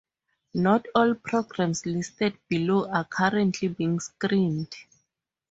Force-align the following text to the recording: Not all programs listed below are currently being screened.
Not 0.55 0.87
all 0.95 1.13
programs 1.13 1.85
listed 1.85 2.35
below 2.49 2.89
are 2.89 3.03
currently 3.05 3.67
being 3.67 3.99
screened. 3.99 4.75